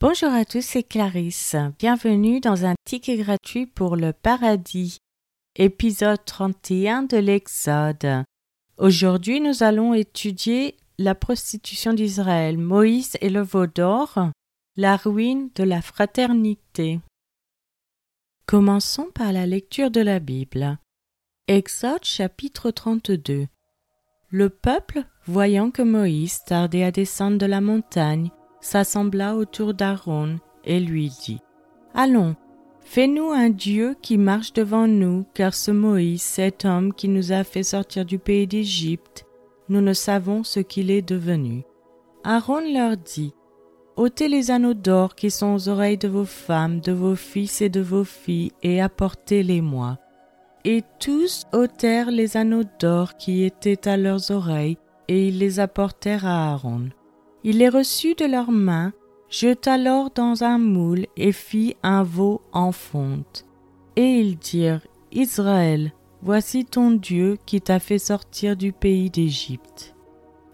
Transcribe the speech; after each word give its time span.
Bonjour 0.00 0.32
à 0.32 0.44
tous, 0.44 0.60
c'est 0.60 0.84
Clarisse. 0.84 1.56
Bienvenue 1.76 2.38
dans 2.38 2.64
un 2.64 2.76
ticket 2.84 3.16
gratuit 3.16 3.66
pour 3.66 3.96
le 3.96 4.12
paradis, 4.12 4.98
épisode 5.56 6.24
31 6.24 7.02
de 7.02 7.16
l'Exode. 7.16 8.22
Aujourd'hui, 8.76 9.40
nous 9.40 9.64
allons 9.64 9.94
étudier 9.94 10.76
la 10.98 11.16
prostitution 11.16 11.94
d'Israël, 11.94 12.58
Moïse 12.58 13.16
et 13.20 13.28
le 13.28 13.40
veau 13.40 13.66
d'or, 13.66 14.30
la 14.76 14.96
ruine 14.96 15.50
de 15.56 15.64
la 15.64 15.82
fraternité. 15.82 17.00
Commençons 18.46 19.08
par 19.12 19.32
la 19.32 19.46
lecture 19.46 19.90
de 19.90 20.00
la 20.00 20.20
Bible. 20.20 20.78
Exode 21.48 22.04
chapitre 22.04 22.70
32. 22.70 23.48
Le 24.30 24.48
peuple, 24.48 25.02
voyant 25.26 25.72
que 25.72 25.82
Moïse 25.82 26.44
tardait 26.44 26.84
à 26.84 26.92
descendre 26.92 27.38
de 27.38 27.46
la 27.46 27.60
montagne, 27.60 28.30
s'assembla 28.60 29.36
autour 29.36 29.74
d'Aaron 29.74 30.38
et 30.64 30.80
lui 30.80 31.10
dit 31.24 31.40
Allons, 31.94 32.36
fais-nous 32.80 33.30
un 33.30 33.50
Dieu 33.50 33.96
qui 34.02 34.18
marche 34.18 34.52
devant 34.52 34.86
nous, 34.86 35.24
car 35.34 35.54
ce 35.54 35.70
Moïse, 35.70 36.22
cet 36.22 36.64
homme 36.64 36.92
qui 36.92 37.08
nous 37.08 37.32
a 37.32 37.44
fait 37.44 37.62
sortir 37.62 38.04
du 38.04 38.18
pays 38.18 38.46
d'Égypte, 38.46 39.24
nous 39.68 39.80
ne 39.80 39.92
savons 39.92 40.44
ce 40.44 40.60
qu'il 40.60 40.90
est 40.90 41.06
devenu. 41.06 41.64
Aaron 42.24 42.60
leur 42.72 42.96
dit 42.96 43.34
ôtez 43.96 44.28
les 44.28 44.50
anneaux 44.50 44.74
d'or 44.74 45.14
qui 45.14 45.30
sont 45.30 45.54
aux 45.54 45.68
oreilles 45.68 45.98
de 45.98 46.08
vos 46.08 46.24
femmes, 46.24 46.80
de 46.80 46.92
vos 46.92 47.16
fils 47.16 47.60
et 47.60 47.68
de 47.68 47.80
vos 47.80 48.04
filles, 48.04 48.52
et 48.62 48.80
apportez-les-moi. 48.80 49.98
Et 50.64 50.82
tous 51.00 51.46
ôtèrent 51.52 52.10
les 52.10 52.36
anneaux 52.36 52.64
d'or 52.78 53.16
qui 53.16 53.42
étaient 53.42 53.88
à 53.88 53.96
leurs 53.96 54.30
oreilles, 54.30 54.78
et 55.08 55.28
ils 55.28 55.38
les 55.38 55.58
apportèrent 55.58 56.26
à 56.26 56.52
Aaron. 56.52 56.90
Il 57.44 57.58
les 57.58 57.68
reçut 57.68 58.14
de 58.14 58.24
leurs 58.24 58.50
mains, 58.50 58.92
jeta 59.30 59.78
l'or 59.78 60.10
dans 60.14 60.44
un 60.44 60.58
moule 60.58 61.06
et 61.16 61.32
fit 61.32 61.76
un 61.82 62.02
veau 62.02 62.40
en 62.52 62.72
fonte. 62.72 63.44
Et 63.96 64.20
ils 64.20 64.36
dirent 64.36 64.86
Israël, 65.12 65.92
voici 66.22 66.64
ton 66.64 66.90
Dieu 66.90 67.38
qui 67.46 67.60
t'a 67.60 67.78
fait 67.78 67.98
sortir 67.98 68.56
du 68.56 68.72
pays 68.72 69.10
d'Égypte. 69.10 69.94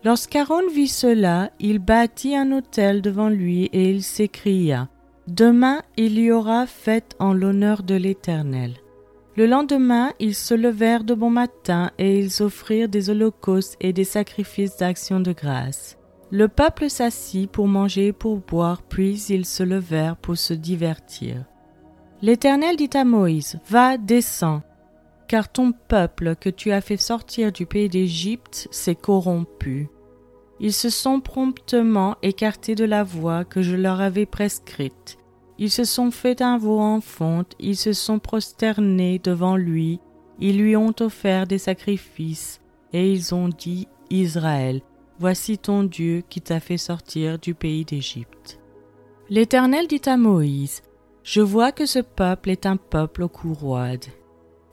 Lorsqu'Aaron 0.04 0.68
vit 0.72 0.88
cela, 0.88 1.50
il 1.60 1.78
bâtit 1.78 2.36
un 2.36 2.52
autel 2.52 3.00
devant 3.00 3.30
lui 3.30 3.64
et 3.72 3.90
il 3.90 4.02
s'écria 4.02 4.88
Demain 5.26 5.80
il 5.96 6.18
y 6.18 6.30
aura 6.30 6.66
fête 6.66 7.16
en 7.18 7.32
l'honneur 7.32 7.82
de 7.82 7.94
l'Éternel. 7.94 8.74
Le 9.36 9.46
lendemain, 9.46 10.12
ils 10.20 10.34
se 10.34 10.52
levèrent 10.54 11.02
de 11.02 11.14
bon 11.14 11.30
matin 11.30 11.90
et 11.98 12.18
ils 12.18 12.42
offrirent 12.42 12.90
des 12.90 13.08
holocaustes 13.08 13.76
et 13.80 13.94
des 13.94 14.04
sacrifices 14.04 14.76
d'action 14.76 15.18
de 15.20 15.32
grâce. 15.32 15.96
Le 16.34 16.48
peuple 16.48 16.90
s'assit 16.90 17.48
pour 17.48 17.68
manger 17.68 18.08
et 18.08 18.12
pour 18.12 18.38
boire, 18.38 18.82
puis 18.82 19.24
ils 19.28 19.46
se 19.46 19.62
levèrent 19.62 20.16
pour 20.16 20.36
se 20.36 20.52
divertir. 20.52 21.44
L'Éternel 22.22 22.74
dit 22.74 22.90
à 22.94 23.04
Moïse, 23.04 23.60
Va, 23.70 23.98
descends, 23.98 24.62
car 25.28 25.48
ton 25.48 25.70
peuple 25.70 26.34
que 26.34 26.50
tu 26.50 26.72
as 26.72 26.80
fait 26.80 26.96
sortir 26.96 27.52
du 27.52 27.66
pays 27.66 27.88
d'Égypte 27.88 28.66
s'est 28.72 28.96
corrompu. 28.96 29.88
Ils 30.58 30.72
se 30.72 30.90
sont 30.90 31.20
promptement 31.20 32.16
écartés 32.20 32.74
de 32.74 32.84
la 32.84 33.04
voie 33.04 33.44
que 33.44 33.62
je 33.62 33.76
leur 33.76 34.00
avais 34.00 34.26
prescrite. 34.26 35.18
Ils 35.60 35.70
se 35.70 35.84
sont 35.84 36.10
fait 36.10 36.42
un 36.42 36.58
veau 36.58 36.80
en 36.80 37.00
fonte, 37.00 37.54
ils 37.60 37.76
se 37.76 37.92
sont 37.92 38.18
prosternés 38.18 39.20
devant 39.22 39.54
lui, 39.54 40.00
ils 40.40 40.58
lui 40.58 40.74
ont 40.74 40.96
offert 40.98 41.46
des 41.46 41.58
sacrifices, 41.58 42.60
et 42.92 43.12
ils 43.12 43.36
ont 43.36 43.48
dit 43.48 43.86
Israël, 44.10 44.82
Voici 45.20 45.58
ton 45.58 45.84
Dieu 45.84 46.22
qui 46.28 46.40
t'a 46.40 46.58
fait 46.58 46.76
sortir 46.76 47.38
du 47.38 47.54
pays 47.54 47.84
d'Égypte. 47.84 48.58
L'Éternel 49.30 49.86
dit 49.86 50.02
à 50.06 50.16
Moïse, 50.16 50.82
Je 51.22 51.40
vois 51.40 51.70
que 51.70 51.86
ce 51.86 52.00
peuple 52.00 52.50
est 52.50 52.66
un 52.66 52.76
peuple 52.76 53.22
au 53.22 53.28
cou 53.28 53.54
roide. 53.54 54.04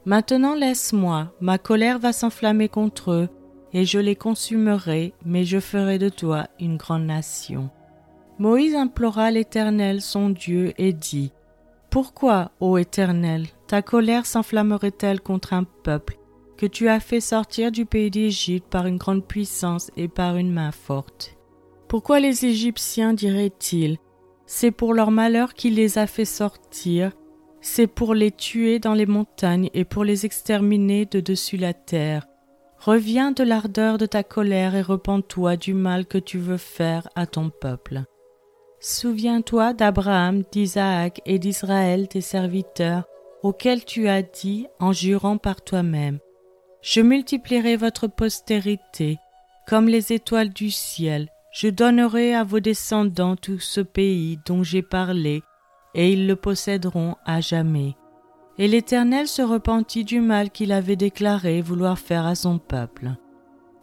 Maintenant 0.05 0.55
laisse-moi, 0.55 1.31
ma 1.41 1.59
colère 1.59 1.99
va 1.99 2.11
s'enflammer 2.11 2.69
contre 2.69 3.11
eux, 3.11 3.29
et 3.71 3.85
je 3.85 3.99
les 3.99 4.15
consumerai, 4.15 5.13
mais 5.23 5.45
je 5.45 5.59
ferai 5.59 5.99
de 5.99 6.09
toi 6.09 6.47
une 6.59 6.77
grande 6.77 7.05
nation. 7.05 7.69
Moïse 8.39 8.73
implora 8.73 9.29
l'Éternel 9.29 10.01
son 10.01 10.31
Dieu 10.31 10.73
et 10.79 10.91
dit, 10.91 11.31
Pourquoi, 11.91 12.51
ô 12.59 12.79
Éternel, 12.79 13.45
ta 13.67 13.83
colère 13.83 14.25
s'enflammerait-elle 14.25 15.21
contre 15.21 15.53
un 15.53 15.63
peuple 15.63 16.17
que 16.61 16.67
tu 16.67 16.89
as 16.89 16.99
fait 16.99 17.21
sortir 17.21 17.71
du 17.71 17.87
pays 17.87 18.11
d'Égypte 18.11 18.69
par 18.69 18.85
une 18.85 18.99
grande 18.99 19.25
puissance 19.25 19.89
et 19.97 20.07
par 20.07 20.37
une 20.37 20.51
main 20.51 20.71
forte. 20.71 21.35
Pourquoi 21.87 22.19
les 22.19 22.45
Égyptiens 22.45 23.15
diraient-ils 23.15 23.97
C'est 24.45 24.69
pour 24.69 24.93
leur 24.93 25.09
malheur 25.09 25.55
qu'il 25.55 25.73
les 25.73 25.97
a 25.97 26.05
fait 26.05 26.23
sortir, 26.23 27.13
c'est 27.61 27.87
pour 27.87 28.13
les 28.13 28.29
tuer 28.29 28.77
dans 28.77 28.93
les 28.93 29.07
montagnes 29.07 29.71
et 29.73 29.85
pour 29.85 30.03
les 30.03 30.27
exterminer 30.27 31.07
de 31.07 31.19
dessus 31.19 31.57
la 31.57 31.73
terre. 31.73 32.27
Reviens 32.77 33.31
de 33.31 33.43
l'ardeur 33.43 33.97
de 33.97 34.05
ta 34.05 34.21
colère 34.21 34.75
et 34.75 34.83
repens-toi 34.83 35.57
du 35.57 35.73
mal 35.73 36.05
que 36.05 36.19
tu 36.19 36.37
veux 36.37 36.57
faire 36.57 37.07
à 37.15 37.25
ton 37.25 37.49
peuple. 37.49 38.03
Souviens-toi 38.79 39.73
d'Abraham, 39.73 40.43
d'Isaac 40.51 41.21
et 41.25 41.39
d'Israël 41.39 42.07
tes 42.07 42.21
serviteurs, 42.21 43.05
auxquels 43.41 43.83
tu 43.83 44.07
as 44.07 44.21
dit 44.21 44.67
en 44.79 44.91
jurant 44.93 45.39
par 45.39 45.63
toi-même 45.63 46.19
je 46.81 47.01
multiplierai 47.01 47.75
votre 47.75 48.07
postérité 48.07 49.17
comme 49.67 49.87
les 49.87 50.11
étoiles 50.13 50.49
du 50.49 50.71
ciel. 50.71 51.29
Je 51.53 51.67
donnerai 51.67 52.33
à 52.33 52.43
vos 52.43 52.59
descendants 52.59 53.35
tout 53.35 53.59
ce 53.59 53.81
pays 53.81 54.39
dont 54.45 54.63
j'ai 54.63 54.81
parlé, 54.81 55.43
et 55.93 56.11
ils 56.11 56.27
le 56.27 56.35
posséderont 56.35 57.15
à 57.25 57.41
jamais. 57.41 57.95
Et 58.57 58.67
l'Éternel 58.67 59.27
se 59.27 59.41
repentit 59.41 60.03
du 60.03 60.21
mal 60.21 60.49
qu'il 60.49 60.71
avait 60.71 60.95
déclaré 60.95 61.61
vouloir 61.61 61.99
faire 61.99 62.25
à 62.25 62.35
son 62.35 62.57
peuple. 62.57 63.11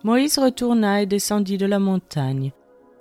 Moïse 0.05 0.39
retourna 0.39 1.03
et 1.03 1.07
descendit 1.07 1.59
de 1.59 1.67
la 1.67 1.79
montagne, 1.79 2.53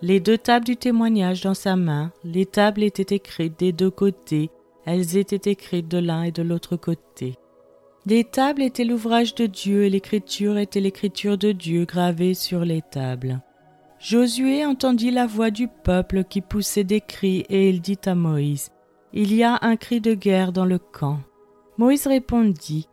les 0.04 0.20
deux 0.20 0.38
tables 0.38 0.66
du 0.66 0.78
témoignage 0.78 1.42
dans 1.42 1.56
sa 1.56 1.76
main, 1.76 2.12
les 2.24 2.46
tables 2.46 2.84
étaient 2.84 3.16
écrites 3.16 3.58
des 3.58 3.72
deux 3.72 3.90
côtés, 3.90 4.52
elles 4.86 5.18
étaient 5.18 5.50
écrites 5.50 5.88
de 5.88 5.98
l'un 5.98 6.22
et 6.22 6.32
de 6.32 6.44
l'autre 6.44 6.76
côté. 6.76 7.36
Les 8.10 8.24
tables 8.24 8.62
étaient 8.62 8.86
l'ouvrage 8.86 9.36
de 9.36 9.48
Dieu 9.48 9.84
et 9.84 9.90
l'écriture 9.90 10.58
était 10.58 10.80
l'écriture 10.80 11.38
de 11.38 11.52
Dieu 11.52 11.84
gravée 11.84 12.36
sur 12.36 12.64
les 12.64 12.82
tables. 12.82 13.42
Josué 14.00 14.66
entendit 14.66 15.12
la 15.12 15.28
voix 15.28 15.52
du 15.52 15.68
peuple 15.68 16.24
qui 16.24 16.40
poussait 16.40 16.86
des 16.86 17.02
cris 17.02 17.44
et 17.50 17.70
il 17.70 17.82
dit 17.82 18.00
à 18.06 18.16
Moïse, 18.16 18.72
Il 19.12 19.36
y 19.36 19.44
a 19.44 19.60
un 19.62 19.76
cri 19.76 20.00
de 20.00 20.14
guerre 20.14 20.54
dans 20.54 20.64
le 20.64 20.80
camp. 20.80 21.20
Moïse 21.78 22.08
répondit, 22.08 22.88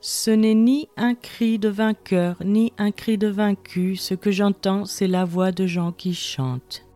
Ce 0.00 0.30
n'est 0.30 0.54
ni 0.54 0.88
un 0.96 1.16
cri 1.16 1.58
de 1.58 1.68
vainqueur 1.68 2.36
ni 2.44 2.72
un 2.78 2.92
cri 2.92 3.18
de 3.18 3.26
vaincu, 3.26 3.96
ce 3.96 4.14
que 4.14 4.30
j'entends 4.30 4.84
c'est 4.84 5.08
la 5.08 5.24
voix 5.24 5.50
de 5.50 5.66
gens 5.66 5.90
qui 5.90 6.14
chantent. 6.14 6.86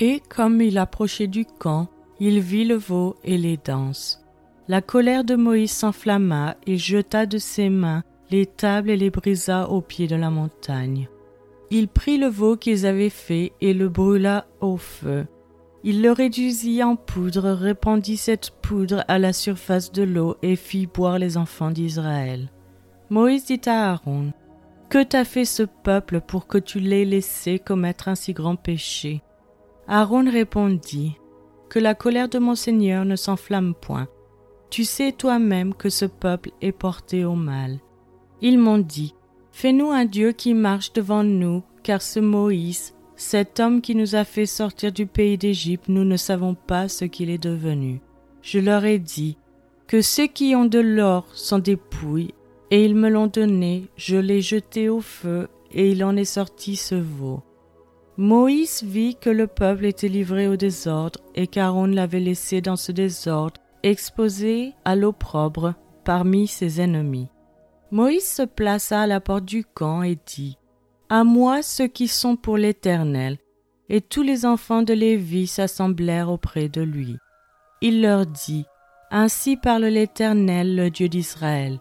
Et 0.00 0.22
comme 0.30 0.62
il 0.62 0.78
approchait 0.78 1.26
du 1.26 1.44
camp, 1.44 1.88
il 2.20 2.40
vit 2.40 2.64
le 2.64 2.76
veau 2.76 3.16
et 3.22 3.36
les 3.36 3.58
danses. 3.58 4.24
La 4.68 4.82
colère 4.82 5.24
de 5.24 5.34
Moïse 5.34 5.72
s'enflamma 5.72 6.56
et 6.66 6.76
jeta 6.76 7.24
de 7.24 7.38
ses 7.38 7.70
mains 7.70 8.04
les 8.30 8.44
tables 8.44 8.90
et 8.90 8.98
les 8.98 9.08
brisa 9.08 9.70
au 9.70 9.80
pied 9.80 10.06
de 10.06 10.16
la 10.16 10.28
montagne. 10.28 11.08
Il 11.70 11.88
prit 11.88 12.18
le 12.18 12.26
veau 12.26 12.56
qu'ils 12.56 12.84
avaient 12.84 13.08
fait 13.08 13.52
et 13.62 13.72
le 13.72 13.88
brûla 13.88 14.46
au 14.60 14.76
feu. 14.76 15.26
Il 15.84 16.02
le 16.02 16.12
réduisit 16.12 16.82
en 16.82 16.96
poudre, 16.96 17.50
répandit 17.50 18.18
cette 18.18 18.50
poudre 18.50 19.04
à 19.08 19.18
la 19.18 19.32
surface 19.32 19.92
de 19.92 20.02
l'eau 20.02 20.36
et 20.42 20.56
fit 20.56 20.86
boire 20.86 21.18
les 21.18 21.38
enfants 21.38 21.70
d'Israël. 21.70 22.50
Moïse 23.08 23.46
dit 23.46 23.60
à 23.66 23.92
Aaron, 23.92 24.32
Que 24.90 25.02
t'a 25.02 25.24
fait 25.24 25.44
ce 25.46 25.62
peuple 25.62 26.20
pour 26.20 26.46
que 26.46 26.58
tu 26.58 26.80
l'aies 26.80 27.06
laissé 27.06 27.58
commettre 27.58 28.08
un 28.08 28.14
si 28.14 28.34
grand 28.34 28.56
péché? 28.56 29.22
Aaron 29.86 30.30
répondit, 30.30 31.16
Que 31.70 31.78
la 31.78 31.94
colère 31.94 32.28
de 32.28 32.38
mon 32.38 32.54
Seigneur 32.54 33.06
ne 33.06 33.16
s'enflamme 33.16 33.74
point, 33.74 34.08
tu 34.70 34.84
sais 34.84 35.12
toi-même 35.12 35.74
que 35.74 35.88
ce 35.88 36.04
peuple 36.04 36.50
est 36.60 36.72
porté 36.72 37.24
au 37.24 37.34
mal. 37.34 37.78
Ils 38.40 38.58
m'ont 38.58 38.78
dit, 38.78 39.14
Fais-nous 39.52 39.90
un 39.90 40.04
Dieu 40.04 40.32
qui 40.32 40.54
marche 40.54 40.92
devant 40.92 41.24
nous, 41.24 41.62
car 41.82 42.00
ce 42.00 42.20
Moïse, 42.20 42.94
cet 43.16 43.58
homme 43.58 43.80
qui 43.80 43.96
nous 43.96 44.14
a 44.14 44.24
fait 44.24 44.46
sortir 44.46 44.92
du 44.92 45.06
pays 45.06 45.36
d'Égypte, 45.36 45.88
nous 45.88 46.04
ne 46.04 46.16
savons 46.16 46.54
pas 46.54 46.88
ce 46.88 47.04
qu'il 47.04 47.30
est 47.30 47.42
devenu. 47.42 48.00
Je 48.42 48.60
leur 48.60 48.84
ai 48.84 49.00
dit, 49.00 49.36
que 49.88 50.02
ceux 50.02 50.26
qui 50.26 50.54
ont 50.54 50.66
de 50.66 50.78
l'or 50.78 51.26
sont 51.32 51.58
des 51.58 51.76
pouilles, 51.76 52.34
et 52.70 52.84
ils 52.84 52.94
me 52.94 53.08
l'ont 53.08 53.26
donné, 53.26 53.88
je 53.96 54.16
l'ai 54.16 54.42
jeté 54.42 54.88
au 54.88 55.00
feu, 55.00 55.48
et 55.72 55.90
il 55.90 56.04
en 56.04 56.14
est 56.14 56.24
sorti 56.24 56.76
ce 56.76 56.94
veau. 56.94 57.42
Moïse 58.16 58.82
vit 58.84 59.16
que 59.16 59.30
le 59.30 59.46
peuple 59.46 59.86
était 59.86 60.08
livré 60.08 60.46
au 60.46 60.56
désordre, 60.56 61.20
et 61.34 61.46
qu'Aaron 61.46 61.86
l'avait 61.86 62.20
laissé 62.20 62.60
dans 62.60 62.76
ce 62.76 62.92
désordre, 62.92 63.60
exposé 63.82 64.74
à 64.84 64.96
l'opprobre 64.96 65.74
parmi 66.04 66.46
ses 66.46 66.80
ennemis. 66.80 67.28
Moïse 67.90 68.28
se 68.28 68.42
plaça 68.42 69.02
à 69.02 69.06
la 69.06 69.20
porte 69.20 69.44
du 69.44 69.64
camp 69.64 70.02
et 70.02 70.18
dit 70.26 70.58
À 71.08 71.24
moi 71.24 71.62
ceux 71.62 71.86
qui 71.86 72.08
sont 72.08 72.36
pour 72.36 72.56
l'Éternel, 72.56 73.38
et 73.88 74.00
tous 74.00 74.22
les 74.22 74.44
enfants 74.44 74.82
de 74.82 74.92
Lévi 74.92 75.46
s'assemblèrent 75.46 76.30
auprès 76.30 76.68
de 76.68 76.82
lui. 76.82 77.16
Il 77.80 78.02
leur 78.02 78.26
dit, 78.26 78.66
Ainsi 79.10 79.56
parle 79.56 79.84
l'Éternel, 79.84 80.76
le 80.76 80.90
Dieu 80.90 81.08
d'Israël, 81.08 81.78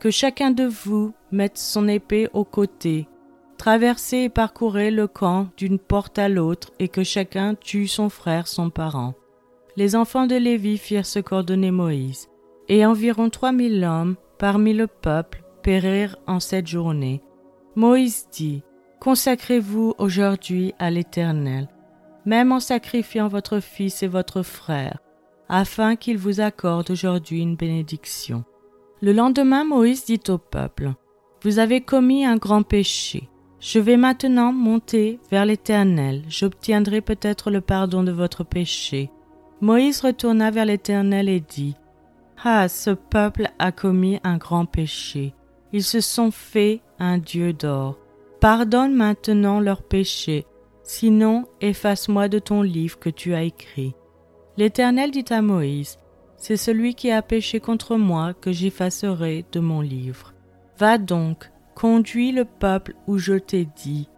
que 0.00 0.10
chacun 0.10 0.50
de 0.50 0.64
vous 0.64 1.14
mette 1.32 1.56
son 1.56 1.88
épée 1.88 2.28
au 2.34 2.44
côté, 2.44 3.08
traversez 3.56 4.18
et 4.24 4.28
parcourez 4.28 4.90
le 4.90 5.06
camp 5.06 5.48
d'une 5.56 5.78
porte 5.78 6.18
à 6.18 6.28
l'autre, 6.28 6.70
et 6.78 6.88
que 6.88 7.04
chacun 7.04 7.54
tue 7.54 7.88
son 7.88 8.08
frère, 8.10 8.48
son 8.48 8.68
parent. 8.70 9.14
Les 9.78 9.94
enfants 9.94 10.26
de 10.26 10.34
Lévi 10.34 10.76
firent 10.76 11.06
ce 11.06 11.20
qu'ordonnait 11.20 11.70
Moïse, 11.70 12.26
et 12.66 12.84
environ 12.84 13.30
trois 13.30 13.52
mille 13.52 13.84
hommes, 13.84 14.16
parmi 14.36 14.74
le 14.74 14.88
peuple, 14.88 15.44
périrent 15.62 16.16
en 16.26 16.40
cette 16.40 16.66
journée. 16.66 17.22
Moïse 17.76 18.26
dit, 18.32 18.64
Consacrez-vous 18.98 19.94
aujourd'hui 19.98 20.74
à 20.80 20.90
l'Éternel, 20.90 21.68
même 22.24 22.50
en 22.50 22.58
sacrifiant 22.58 23.28
votre 23.28 23.60
fils 23.60 24.02
et 24.02 24.08
votre 24.08 24.42
frère, 24.42 24.98
afin 25.48 25.94
qu'il 25.94 26.18
vous 26.18 26.40
accorde 26.40 26.90
aujourd'hui 26.90 27.40
une 27.40 27.54
bénédiction. 27.54 28.42
Le 29.00 29.12
lendemain, 29.12 29.62
Moïse 29.62 30.04
dit 30.04 30.22
au 30.26 30.38
peuple, 30.38 30.94
Vous 31.44 31.60
avez 31.60 31.82
commis 31.82 32.24
un 32.24 32.36
grand 32.36 32.64
péché. 32.64 33.28
Je 33.60 33.78
vais 33.78 33.96
maintenant 33.96 34.52
monter 34.52 35.20
vers 35.30 35.46
l'Éternel, 35.46 36.24
j'obtiendrai 36.28 37.00
peut-être 37.00 37.52
le 37.52 37.60
pardon 37.60 38.02
de 38.02 38.10
votre 38.10 38.42
péché. 38.42 39.12
Moïse 39.60 40.00
retourna 40.00 40.50
vers 40.50 40.64
l'Éternel 40.64 41.28
et 41.28 41.40
dit, 41.40 41.74
Ah, 42.44 42.68
ce 42.68 42.90
peuple 42.90 43.50
a 43.58 43.72
commis 43.72 44.20
un 44.22 44.36
grand 44.36 44.66
péché. 44.66 45.34
Ils 45.72 45.82
se 45.82 46.00
sont 46.00 46.30
fait 46.30 46.80
un 46.98 47.18
Dieu 47.18 47.52
d'or. 47.52 47.98
Pardonne 48.40 48.94
maintenant 48.94 49.58
leurs 49.58 49.82
péchés, 49.82 50.46
sinon 50.84 51.46
efface-moi 51.60 52.28
de 52.28 52.38
ton 52.38 52.62
livre 52.62 52.98
que 53.00 53.10
tu 53.10 53.34
as 53.34 53.42
écrit. 53.42 53.94
L'Éternel 54.56 55.10
dit 55.10 55.24
à 55.30 55.42
Moïse, 55.42 55.96
C'est 56.36 56.56
celui 56.56 56.94
qui 56.94 57.10
a 57.10 57.20
péché 57.20 57.58
contre 57.58 57.96
moi 57.96 58.34
que 58.34 58.52
j'effacerai 58.52 59.44
de 59.50 59.58
mon 59.58 59.80
livre. 59.80 60.34
Va 60.78 60.98
donc, 60.98 61.50
conduis 61.74 62.30
le 62.30 62.44
peuple 62.44 62.94
où 63.08 63.18
je 63.18 63.34
t'ai 63.34 63.66
dit. 63.76 64.08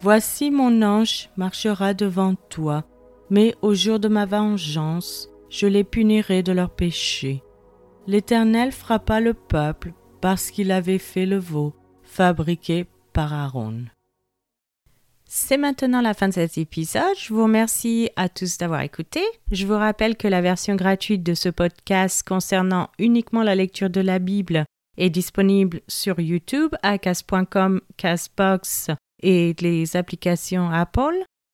Voici 0.00 0.50
mon 0.50 0.82
ange 0.82 1.30
marchera 1.36 1.94
devant 1.94 2.34
toi, 2.50 2.84
mais 3.32 3.54
au 3.62 3.72
jour 3.72 3.98
de 3.98 4.08
ma 4.08 4.26
vengeance, 4.26 5.30
je 5.48 5.66
les 5.66 5.84
punirai 5.84 6.42
de 6.42 6.52
leurs 6.52 6.68
péchés. 6.68 7.42
L'Éternel 8.06 8.72
frappa 8.72 9.20
le 9.20 9.32
peuple 9.32 9.94
parce 10.20 10.50
qu'il 10.50 10.70
avait 10.70 10.98
fait 10.98 11.24
le 11.24 11.38
veau, 11.38 11.72
fabriqué 12.02 12.84
par 13.14 13.32
Aaron. 13.32 13.86
C'est 15.24 15.56
maintenant 15.56 16.02
la 16.02 16.12
fin 16.12 16.28
de 16.28 16.34
cet 16.34 16.58
épisode. 16.58 17.16
Je 17.18 17.32
vous 17.32 17.44
remercie 17.44 18.10
à 18.16 18.28
tous 18.28 18.58
d'avoir 18.58 18.82
écouté. 18.82 19.22
Je 19.50 19.66
vous 19.66 19.78
rappelle 19.78 20.18
que 20.18 20.28
la 20.28 20.42
version 20.42 20.74
gratuite 20.74 21.22
de 21.22 21.32
ce 21.32 21.48
podcast 21.48 22.22
concernant 22.28 22.90
uniquement 22.98 23.42
la 23.42 23.54
lecture 23.54 23.88
de 23.88 24.02
la 24.02 24.18
Bible 24.18 24.66
est 24.98 25.08
disponible 25.08 25.80
sur 25.88 26.20
YouTube, 26.20 26.74
à 26.82 26.98
cas.com, 26.98 27.80
Casbox 27.96 28.90
et 29.22 29.56
les 29.58 29.96
applications 29.96 30.68
Apple. 30.68 31.24